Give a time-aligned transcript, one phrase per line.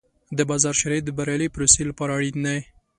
[0.37, 2.57] د بازار شرایط د بریالۍ پروسې لپاره اړین دي.